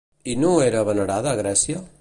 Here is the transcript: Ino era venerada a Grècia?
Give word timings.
Ino 0.33 0.53
era 0.69 0.81
venerada 0.89 1.35
a 1.35 1.41
Grècia? 1.43 1.87